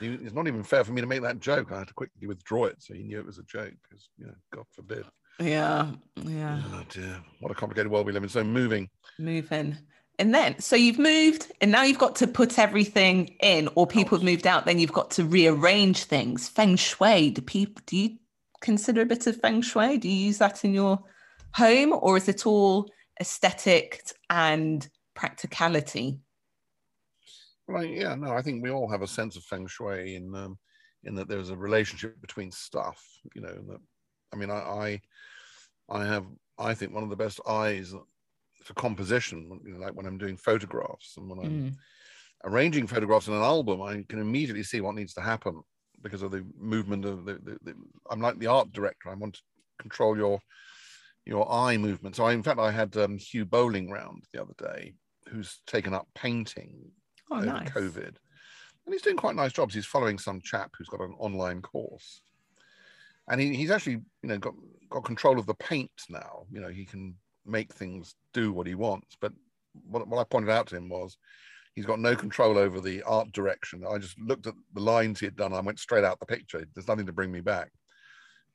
[0.00, 1.72] It's not even fair for me to make that joke.
[1.72, 4.26] I had to quickly withdraw it so he knew it was a joke because, you
[4.26, 5.04] know, God forbid.
[5.40, 5.92] Yeah.
[6.24, 6.62] Yeah.
[6.72, 8.28] Oh dear, what a complicated world we live in.
[8.28, 8.88] So moving.
[9.18, 9.76] Moving.
[10.18, 14.18] And then, so you've moved, and now you've got to put everything in, or people
[14.18, 14.66] have moved out.
[14.66, 16.48] Then you've got to rearrange things.
[16.48, 17.30] Feng shui.
[17.30, 17.82] Do people?
[17.86, 18.18] Do you
[18.60, 19.96] consider a bit of feng shui?
[19.98, 20.98] Do you use that in your
[21.54, 26.18] home, or is it all aesthetic and practicality?
[27.68, 30.58] Well, yeah, no, I think we all have a sense of feng shui in um,
[31.04, 33.00] in that there's a relationship between stuff.
[33.34, 33.80] You know, that
[34.32, 35.00] I mean, I, I
[35.88, 36.26] I have
[36.58, 37.94] I think one of the best eyes
[38.68, 41.76] for composition, you know, like when I'm doing photographs and when I'm Mm.
[42.44, 45.62] arranging photographs in an album, I can immediately see what needs to happen
[46.02, 47.74] because of the movement of the, the, the
[48.10, 49.08] I'm like the art director.
[49.08, 49.42] I want to
[49.80, 50.38] control your
[51.24, 52.16] your eye movement.
[52.16, 54.94] So I, in fact, I had um, Hugh Bowling round the other day,
[55.28, 56.92] who's taken up painting
[57.30, 57.70] Oh, over nice.
[57.70, 58.14] COVID,
[58.84, 59.74] and he's doing quite nice jobs.
[59.74, 62.20] He's following some chap who's got an online course,
[63.28, 64.54] and he, he's actually you know got
[64.90, 66.44] got control of the paint now.
[66.52, 67.16] You know he can
[67.48, 69.16] make things do what he wants.
[69.20, 69.32] But
[69.86, 71.16] what, what I pointed out to him was
[71.74, 73.84] he's got no control over the art direction.
[73.88, 75.52] I just looked at the lines he had done.
[75.52, 76.64] And I went straight out the picture.
[76.74, 77.70] There's nothing to bring me back,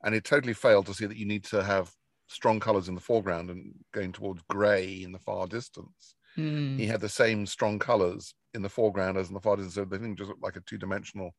[0.02, 1.92] and it totally failed to see that you need to have
[2.28, 6.80] strong colors in the foreground and going towards gray in the far distance Mm.
[6.80, 9.74] he had the same strong colors in the foreground as in the far distance.
[9.76, 11.30] So the thing just looked like a two dimensional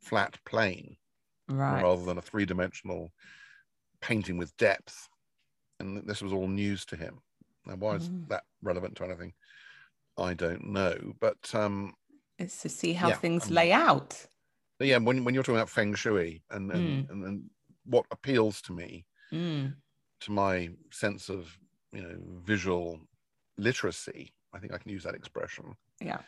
[0.00, 0.96] flat plane
[1.48, 1.82] Right.
[1.82, 3.12] rather than a three dimensional
[4.00, 5.08] painting with depth.
[5.80, 7.20] And this was all news to him.
[7.66, 8.28] Now, why is Mm.
[8.28, 9.32] that relevant to anything?
[10.16, 11.14] I don't know.
[11.20, 11.94] But um,
[12.38, 14.26] It's to see how Yeah, things um, lay out.
[14.80, 17.50] yeah, when, when you're talking about feng shui and, and, and, and
[17.84, 19.74] what appeals to me, Mm.
[20.20, 21.58] to my sense of,
[21.92, 23.00] you know, visual
[23.58, 25.74] literacy, I think I can use that expression.
[26.00, 26.20] Yeah.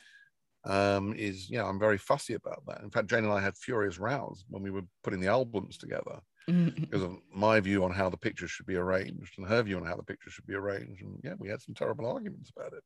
[0.64, 2.80] um, is yeah, I'm very fussy about that.
[2.82, 6.20] In fact, Jane and I had furious rows when we were putting the albums together
[6.48, 6.78] Mm.
[6.80, 9.84] because of my view on how the pictures should be arranged and her view on
[9.84, 11.02] how the pictures should be arranged.
[11.02, 12.84] And yeah, we had some terrible arguments about it.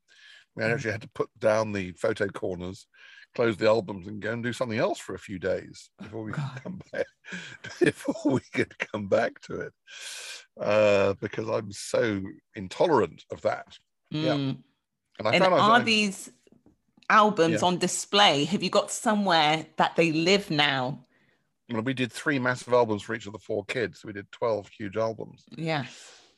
[0.56, 0.72] We Mm.
[0.74, 2.86] actually had to put down the photo corners,
[3.34, 6.32] close the albums, and go and do something else for a few days before we
[6.32, 7.06] could come back.
[7.80, 9.72] Before we could come back to it,
[10.60, 12.22] uh, because I'm so
[12.56, 13.78] intolerant of that.
[14.10, 14.32] Yeah.
[14.34, 14.62] Mm.
[15.18, 16.32] And I And found are I- these
[17.08, 17.66] albums Yeah.
[17.68, 18.44] on display?
[18.46, 21.06] Have you got somewhere that they live now?
[21.70, 24.04] Well, we did three massive albums for each of the four kids.
[24.04, 25.88] We did 12 huge albums Yes.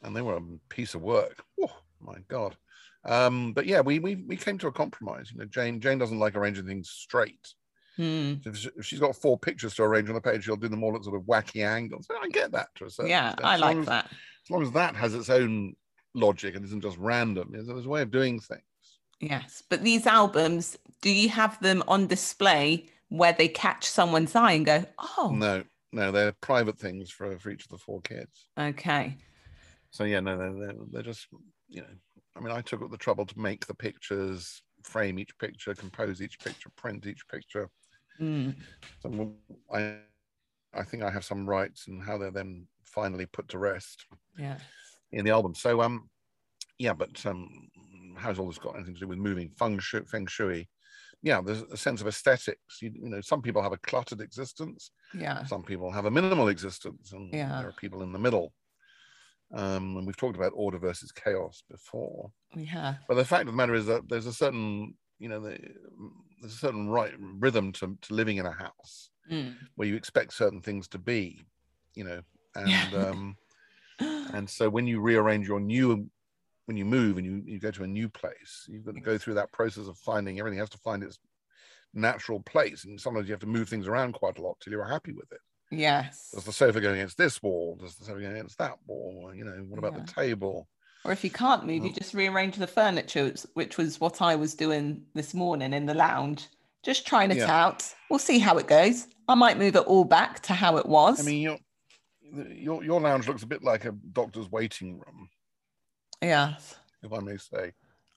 [0.03, 1.43] and they were a piece of work.
[1.61, 2.57] Oh my God.
[3.05, 5.31] Um, but yeah, we, we we came to a compromise.
[5.33, 7.55] You know, Jane Jane doesn't like arranging things straight.
[7.97, 8.35] Hmm.
[8.47, 10.83] If, she, if she's got four pictures to arrange on a page, she'll do them
[10.85, 12.07] all at sort of wacky angles.
[12.11, 13.47] I get that to a certain Yeah, extent.
[13.47, 14.07] I like as- that.
[14.45, 15.75] As long as that has its own
[16.15, 18.63] logic and isn't just random, there's, there's a way of doing things.
[19.21, 19.63] Yes.
[19.69, 24.65] But these albums, do you have them on display where they catch someone's eye and
[24.65, 28.49] go, oh, No, no, they're private things for, for each of the four kids.
[28.59, 29.19] okay.
[29.91, 31.27] So yeah, no, they're, they're, they're just,
[31.69, 31.89] you know,
[32.35, 36.23] I mean, I took up the trouble to make the pictures, frame each picture, compose
[36.23, 37.69] each picture, print each picture.
[38.19, 38.55] Mm.
[39.03, 39.35] So
[39.71, 39.97] I,
[40.73, 44.07] I think I have some rights and how they're then finally put to rest
[44.39, 44.57] Yeah.
[45.11, 45.55] in the album.
[45.55, 46.09] So um,
[46.79, 47.69] yeah, but um,
[48.17, 50.01] how's all this got anything to do with moving feng shui?
[50.11, 50.71] Feng shui?
[51.23, 52.83] Yeah, there's a sense of aesthetics.
[52.83, 54.91] You, you know, some people have a cluttered existence.
[55.15, 55.45] Yeah.
[55.45, 57.61] Some people have a minimal existence, and Yeah.
[57.61, 58.53] there are people in the middle.
[59.55, 62.33] Um, and we've talked about order versus chaos before.
[62.57, 62.97] Yeah.
[63.07, 65.59] But the fact of the matter is that there's a certain, you know, the,
[66.41, 69.57] there's a certain right rhythm to, to living in a house Mm.
[69.77, 71.47] where you expect certain things to be,
[71.95, 72.23] you know,
[72.57, 73.37] and um,
[74.01, 76.11] and so when you rearrange your new,
[76.67, 79.19] when you move and you you go to a new place, you've got to go
[79.19, 81.19] through that process of finding everything has to find its
[81.95, 84.85] natural place, and sometimes you have to move things around quite a lot till you're
[84.85, 85.41] happy with it.
[85.71, 86.31] yes.
[86.35, 87.77] Does the sofa go against this wall?
[87.81, 89.33] Does the sofa go against that wall?
[89.35, 90.05] You know, what about Yeah.
[90.05, 90.69] the table?
[91.05, 94.55] Or if you can't move, you just rearrange the furniture, which- was what I was
[94.55, 96.47] doing this morning in the lounge.
[96.85, 97.51] Just trying it Yeah.
[97.65, 97.93] out.
[98.09, 99.09] We'll see how it goes.
[99.29, 101.21] I might move it all back to how it was.
[101.21, 101.59] I mean, your
[102.49, 105.29] your your lounge looks a bit like a doctor's waiting room,
[106.23, 106.55] yeah.
[107.03, 107.73] if I may say.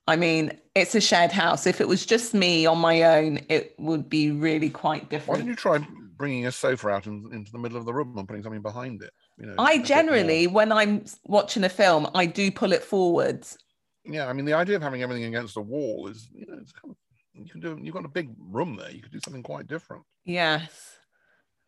[0.08, 1.66] I mean, it's a shared house.
[1.66, 5.30] If it was just me on my own, it would be really quite different.
[5.30, 5.80] Why don't you try
[6.18, 9.02] bringing a sofa out in, into the middle of the room and putting something behind
[9.02, 9.12] it?
[9.40, 13.58] You know, I generally, when I'm watching a film, I do pull it forwards.
[14.06, 14.28] yeah.
[14.28, 16.92] I mean, the idea of having everything against the wall is, you know, it's kind
[16.92, 16.98] of,
[17.34, 17.78] you can do.
[17.82, 18.92] You've got a big room there.
[18.92, 20.04] You could do something quite different.
[20.24, 20.92] Yes.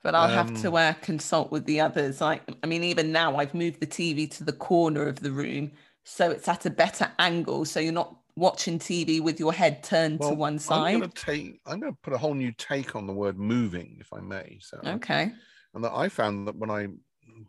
[0.04, 2.22] But I'll have to Um, uh, consult with the others.
[2.22, 5.72] Like, I mean, even now I've moved the TV to the corner of the room
[6.10, 7.66] so it's at a better angle.
[7.66, 10.98] So you're not watching TV with your head turned to one I'm side.
[10.98, 11.60] going to take.
[11.66, 14.58] I'm going to put a whole new take on the word moving, if I may.
[14.62, 15.34] So, Okay.
[15.74, 16.88] and that I found that when I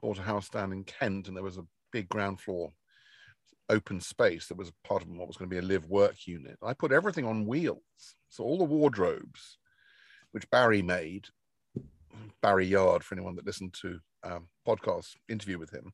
[0.02, 2.72] bought a house down in Kent and there was a big ground floor
[3.70, 6.58] open space that was part of what was going to be a live work unit,
[6.60, 7.78] I put everything on wheels.
[8.28, 9.58] So all the wardrobes,
[10.32, 11.26] which Barry made,
[12.42, 15.92] Barry Yard, for anyone that listened to um, podcast interview with him,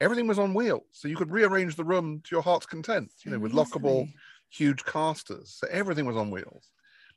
[0.00, 0.84] everything was on wheels.
[0.92, 4.08] So you could rearrange the room to your heart's content, you know, with lockable
[4.50, 5.56] huge casters.
[5.58, 6.70] So everything was on wheels,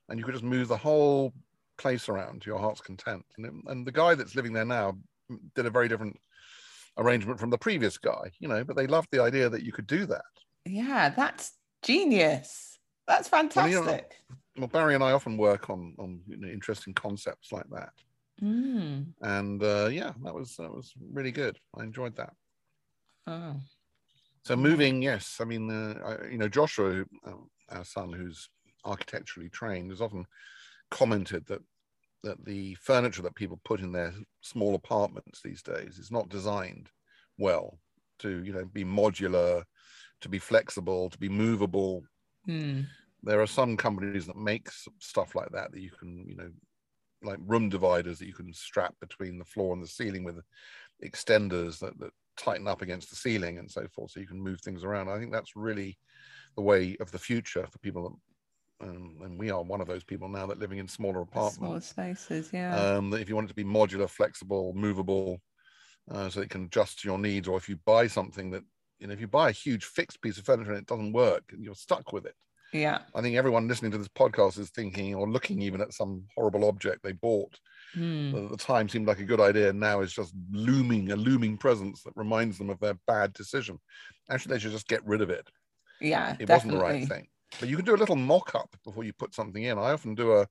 [0.10, 1.34] and you could just move the whole
[1.78, 3.26] place around to your heart's content.
[3.38, 4.98] And, it- and the guy that's living there now
[5.56, 6.18] did a very different
[6.98, 9.86] arrangement from the previous guy, you know, but they loved the idea that you could
[9.88, 10.26] do that.
[10.66, 11.52] Yeah, that's
[11.84, 12.80] genius.
[13.08, 14.16] That's Well, you know- fantastic.
[14.58, 17.94] Well, Barry and I often work on on you know, interesting concepts like that,
[18.42, 19.14] Mm.
[19.22, 21.60] and uh, yeah, that was that was really good.
[21.78, 22.34] I enjoyed that.
[23.28, 23.56] Oh.
[24.44, 28.50] So moving, yes, I mean, uh, I, you know, Joshua, um, our son, who's
[28.86, 30.26] architecturally trained, has often
[30.90, 31.62] commented that
[32.24, 36.90] that the furniture that people put in their small apartments these days is not designed
[37.38, 37.78] well
[38.20, 39.64] to, you know, be modular,
[40.22, 42.04] to be flexible, to be movable.
[42.46, 42.82] Hmm.
[43.22, 46.50] There are some companies that make stuff like that that you can, you know,
[47.22, 50.42] like room dividers that you can strap between the floor and the ceiling with
[51.04, 54.62] extenders that, that tighten up against the ceiling and so forth, so you can move
[54.62, 55.10] things around.
[55.10, 55.98] I think that's really
[56.56, 58.20] the way of the future for people
[58.80, 61.58] that, um, and we are one of those people now that living in smaller apartments,
[61.58, 62.76] Smaller spaces, yeah.
[62.76, 65.42] Um, that if you want it to be modular, flexible, movable,
[66.12, 68.64] uh, so it can adjust to your needs, or if you buy something that,
[69.00, 71.44] you know, if you buy a huge fixed piece of furniture and it doesn't work,
[71.58, 72.36] you're stuck with it.
[72.74, 73.00] yeah.
[73.14, 76.66] I think everyone listening to this podcast is thinking or looking even at some horrible
[76.66, 77.60] object they bought
[77.94, 78.32] Hmm.
[78.32, 81.16] that at the time seemed like a good idea and now is just looming, a
[81.16, 83.80] looming presence that reminds them of their bad decision.
[84.30, 85.50] Actually, they should just get rid of it.
[86.00, 86.50] Yeah, It definitely.
[86.50, 87.28] wasn't the right thing.
[87.60, 89.78] But you can do a little mock up before you put something in.
[89.78, 90.48] I often do a,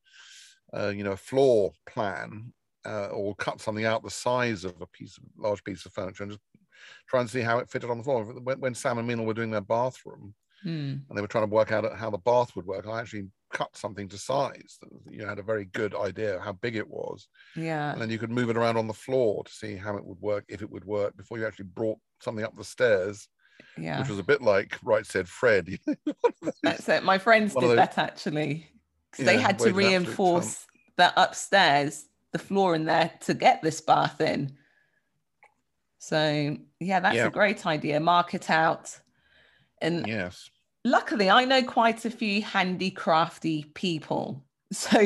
[0.74, 2.52] uh, you know, a floor plan
[2.84, 6.24] uh, or cut something out the size of a piece of large piece of furniture
[6.24, 6.42] and just
[7.08, 8.24] try and see how it fitted on the floor.
[8.24, 11.06] When, when Sam and Mina were doing their bathroom, Hmm.
[11.08, 12.86] and they were trying to work out how the bath would work.
[12.86, 14.78] I actually cut something to size.
[15.08, 17.92] You had a very good idea of how big it was, Yeah.
[17.92, 20.20] and then you could move it around on the floor to see how it would
[20.20, 23.28] work, if it would work, before you actually brought something up the stairs,
[23.78, 23.98] Yeah.
[24.00, 25.68] which was a bit like Right Said Fred.
[25.68, 27.02] you know, one of those- That's it.
[27.02, 28.68] My friends did those- that actually.
[29.12, 30.66] 'Cause they had to weighed an absolute reinforce
[30.96, 34.58] that upstairs, the floor in there to get this bath in.
[35.98, 37.26] So yeah, that's Yeah.
[37.26, 37.98] a great idea.
[38.00, 39.00] Mark it out.
[39.80, 40.50] And yes,
[40.86, 44.42] luckily I know quite a few handicrafty people.
[44.72, 45.00] So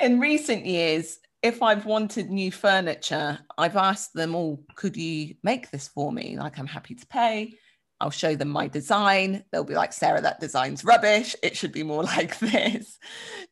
[0.00, 5.70] in recent years, if I've wanted new furniture, I've asked them, all, could you make
[5.70, 6.38] this for me?
[6.38, 7.58] Like, I'm happy to pay.
[8.00, 9.44] I'll show them my design.
[9.52, 11.36] They'll be like, Sarah, that design's rubbish.
[11.42, 12.98] It should be more like this.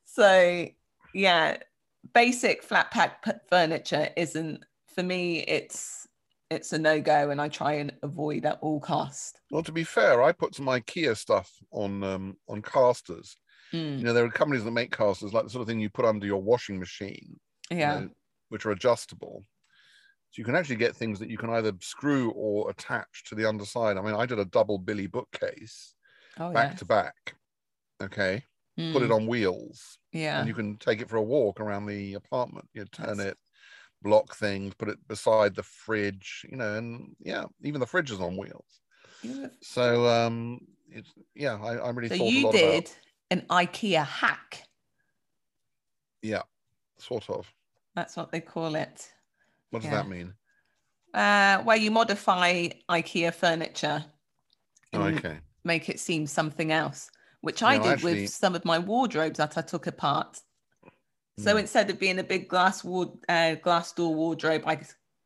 [0.07, 0.67] So,
[1.13, 1.59] yeah,
[2.15, 5.41] basic flat pack furniture isn't for me.
[5.41, 6.08] It's
[6.51, 9.41] it's a no go, and I try and avoid at all cost.
[9.51, 13.37] well, to be fair, I put some IKEA stuff on um, on casters.
[13.73, 15.91] Mm, You know, there are companies that make casters like the sort of thing you
[15.91, 17.39] put under your washing machine.
[17.71, 18.09] you yeah, know,
[18.49, 19.45] which are adjustable.
[20.31, 23.47] So you can actually get things that you can either screw or attach to the
[23.47, 23.97] underside.
[23.97, 25.95] I mean, I did a double Billy bookcase
[26.39, 27.35] oh back yeah, to back.
[28.03, 28.43] Okay,
[28.93, 31.87] put it Mm, on wheels, yeah, and you can take it for a walk around
[31.87, 32.69] the apartment.
[32.75, 33.39] You turn That's- it,
[34.03, 36.47] block things, put it beside the fridge.
[36.51, 38.81] You know, and yeah, even the fridge is on wheels.
[39.23, 39.49] Yeah.
[39.61, 42.97] So um, it's yeah, I, I really So thought you did about
[43.31, 44.63] an IKEA hack.
[46.23, 46.43] yeah,
[46.99, 47.53] sort of.
[47.95, 49.11] That's what they call it.
[49.71, 50.03] What does Yeah.
[50.03, 50.35] that mean?
[51.15, 54.05] Uh, where you modify IKEA furniture
[54.93, 55.39] and Okay.
[55.65, 59.39] make it seem something else, which I No, did actually- with some of my wardrobes
[59.39, 60.41] that I took apart.
[61.39, 61.61] So Mm.
[61.61, 64.81] instead of being a big glass ward, uh, glass door wardrobe, I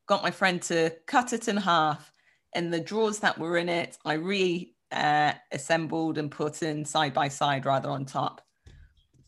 [0.06, 2.12] got my friend to cut it in half,
[2.54, 7.28] and the drawers that were in it, I reassembled uh, and put in side by
[7.28, 8.42] side rather on top.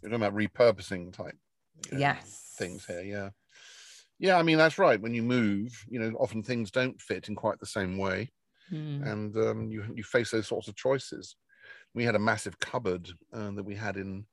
[0.02, 1.38] You're talking about repurposing type
[1.86, 2.54] you know, Yes.
[2.58, 3.30] things here, yeah.
[4.18, 5.00] Yeah, I mean that's right.
[5.00, 8.30] When you move, you know, often things don't fit in quite the same way,
[8.68, 9.02] Hmm.
[9.04, 11.36] and um, you you face those sorts of choices.
[11.94, 14.26] We had a massive cupboard uh, that we had in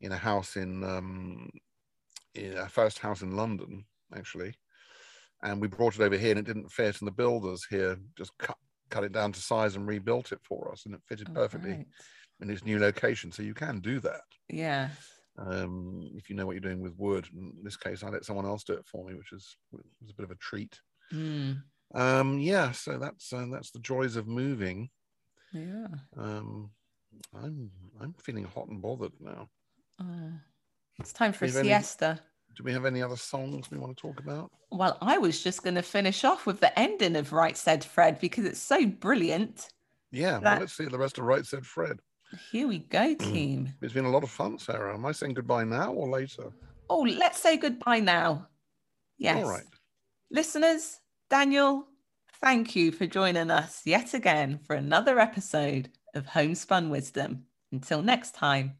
[0.00, 1.50] in a house in um,
[2.44, 3.84] in our first house in London,
[4.14, 4.54] actually,
[5.42, 8.36] and we brought it over here, and it didn't fit, and the builders here just
[8.38, 8.56] cut
[8.90, 11.70] cut it down to size and rebuilt it for us, and it fitted Oh, perfectly
[11.72, 11.86] right.
[12.40, 13.30] in its new location.
[13.30, 14.88] So you can do that Yeah.
[15.36, 17.28] um, if you know what you're doing with wood.
[17.34, 20.14] In this case, I let someone else do it for me, which is was a
[20.14, 20.80] bit of a treat.
[21.10, 21.52] Hmm.
[21.94, 24.90] Um, yeah, so that's uh, that's the joys of moving.
[25.52, 25.88] Yeah.
[26.16, 26.70] Um,
[27.34, 27.70] I'm
[28.00, 29.48] I'm feeling hot and bothered now.
[30.00, 30.32] Oh.
[30.98, 32.20] It's time for a Have any- siesta.
[32.56, 34.50] Do we have any other songs we want to talk about?
[34.70, 38.18] Well, I was just going to finish off with the ending of Right Said Fred
[38.18, 39.68] because it's so brilliant.
[40.10, 42.00] Yeah, well, let's see the rest of Right Said Fred.
[42.50, 43.74] Here we go, team.
[43.82, 44.92] It's been a lot of fun, Sarah.
[44.94, 46.50] Am I saying goodbye now or later?
[46.90, 48.48] Oh, let's say goodbye now.
[49.18, 49.44] Yes.
[49.44, 49.64] All right.
[50.30, 50.98] Listeners,
[51.30, 51.86] Daniel,
[52.42, 57.44] thank you for joining us yet again for another episode of Homespun Wisdom.
[57.70, 58.74] Until next time,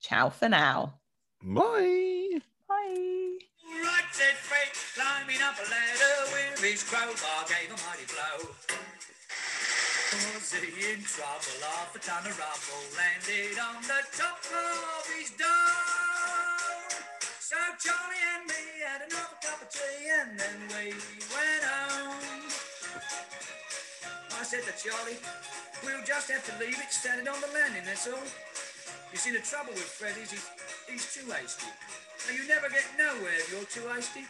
[0.00, 0.97] ciao for now.
[1.42, 2.42] Bye.
[2.66, 3.38] Bye.
[3.62, 8.50] Right said Fred, climbing up a ladder with his crowbar, gave a mighty blow.
[10.34, 11.62] Was he in trouble?
[11.62, 16.90] Half a ton of rubble landed on the top of his dome.
[17.38, 20.90] So Charlie and me had another cup of tea and then we
[21.30, 22.50] went home.
[24.34, 25.22] I said to Charlie,
[25.84, 28.26] we'll just have to leave it standing on the landing, that's all.
[29.12, 30.44] You see, the trouble with Fred is he's,
[30.90, 31.66] he's too hasty.
[32.26, 34.24] Now, you never get nowhere if you're too hasty.